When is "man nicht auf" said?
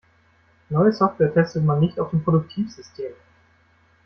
1.63-2.09